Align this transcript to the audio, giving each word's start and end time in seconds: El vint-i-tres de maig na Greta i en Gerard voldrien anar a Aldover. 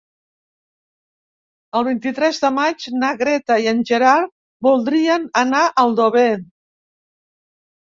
El 1.79 1.85
vint-i-tres 1.87 2.39
de 2.45 2.51
maig 2.55 2.87
na 3.03 3.11
Greta 3.21 3.59
i 3.67 3.71
en 3.73 3.85
Gerard 3.91 4.33
voldrien 4.69 5.31
anar 5.45 5.63
a 5.69 5.71
Aldover. 5.87 6.29